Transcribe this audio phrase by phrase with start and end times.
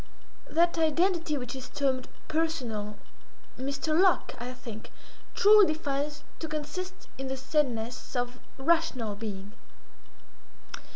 [0.49, 2.97] That identity which is termed personal,
[3.55, 3.95] Mr.
[3.95, 4.89] Locke, I think,
[5.35, 9.51] truly defines to consist in the saneness of rational being.